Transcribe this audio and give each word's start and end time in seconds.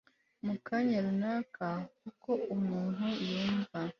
mu 0.45 0.53
kanya 0.65 0.97
runaka 1.05 1.67
Uko 2.09 2.31
umuntu 2.55 3.05
yumva 3.29 3.79